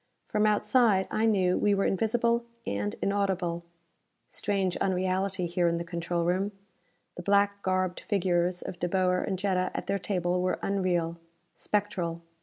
[0.25, 3.63] From outside, I knew, we were invisible and inaudible.
[4.29, 6.53] Strange unreality, here in the control room!
[7.17, 11.19] The black garbed figures of De Boer and Jetta at their table were unreal,
[11.53, 12.23] spectral.